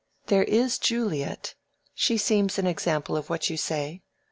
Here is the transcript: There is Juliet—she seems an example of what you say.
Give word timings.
There 0.25 0.45
is 0.45 0.79
Juliet—she 0.79 2.17
seems 2.17 2.57
an 2.57 2.65
example 2.65 3.15
of 3.15 3.29
what 3.29 3.51
you 3.51 3.55
say. 3.57 4.01